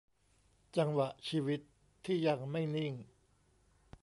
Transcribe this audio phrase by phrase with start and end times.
[0.77, 1.59] จังหวะชีวิต
[2.05, 2.93] ที่ยังไม่นิ่ง